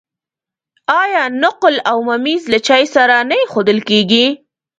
[1.01, 4.25] آیا نقل او ممیز له چای سره نه ایښودل کیږي؟